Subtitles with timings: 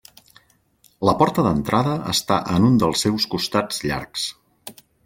[1.09, 4.31] La porta d'entrada està en un dels seus costats llargs.